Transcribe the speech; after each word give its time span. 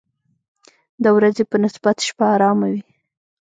د 1.03 1.05
ورځې 1.17 1.43
په 1.51 1.55
نسبت 1.63 1.97
شپه 2.07 2.25
آرامه 2.35 2.67
وي. 2.71 2.81